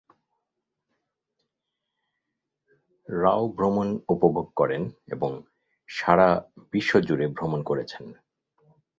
[3.07, 4.81] রাও ভ্রমণ উপভোগ করেন
[5.07, 5.31] এবং
[5.89, 6.29] সারা
[6.73, 8.05] বিশ্ব জুড়ে ভ্রমণ করেছেন।